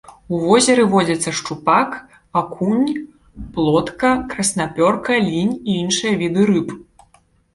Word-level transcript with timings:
У 0.35 0.37
возеры 0.43 0.83
водзяцца 0.93 1.33
шчупак, 1.39 1.89
акунь, 2.41 2.87
плотка, 3.57 4.11
краснапёрка, 4.31 5.21
лінь 5.29 5.53
і 5.69 5.77
іншыя 5.85 6.17
віды 6.23 6.41
рыб. 6.51 6.73